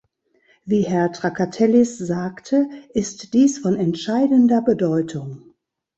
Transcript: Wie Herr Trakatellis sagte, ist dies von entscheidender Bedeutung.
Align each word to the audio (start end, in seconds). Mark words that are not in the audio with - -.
Wie 0.65 0.81
Herr 0.81 1.11
Trakatellis 1.11 1.99
sagte, 1.99 2.67
ist 2.95 3.35
dies 3.35 3.59
von 3.59 3.75
entscheidender 3.75 4.63
Bedeutung. 4.63 5.53